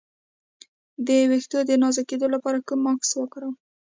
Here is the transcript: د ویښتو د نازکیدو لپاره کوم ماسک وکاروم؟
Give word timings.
د 1.07 1.09
ویښتو 1.31 1.57
د 1.69 1.71
نازکیدو 1.83 2.27
لپاره 2.35 2.63
کوم 2.67 2.79
ماسک 2.85 3.15
وکاروم؟ 3.17 3.55